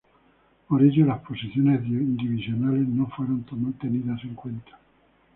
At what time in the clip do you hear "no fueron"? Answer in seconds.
2.87-3.43